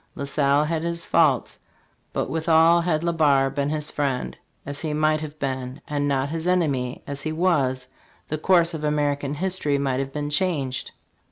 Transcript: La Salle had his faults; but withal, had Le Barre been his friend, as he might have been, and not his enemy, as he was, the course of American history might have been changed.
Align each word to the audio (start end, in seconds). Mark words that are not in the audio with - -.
La 0.15 0.23
Salle 0.23 0.63
had 0.63 0.81
his 0.81 1.05
faults; 1.05 1.59
but 2.11 2.27
withal, 2.27 2.81
had 2.81 3.03
Le 3.03 3.13
Barre 3.13 3.51
been 3.51 3.69
his 3.69 3.91
friend, 3.91 4.35
as 4.65 4.81
he 4.81 4.95
might 4.95 5.21
have 5.21 5.37
been, 5.37 5.79
and 5.87 6.07
not 6.07 6.29
his 6.29 6.47
enemy, 6.47 7.03
as 7.05 7.21
he 7.21 7.31
was, 7.31 7.85
the 8.27 8.39
course 8.39 8.73
of 8.73 8.83
American 8.83 9.35
history 9.35 9.77
might 9.77 9.99
have 9.99 10.11
been 10.11 10.31
changed. 10.31 10.89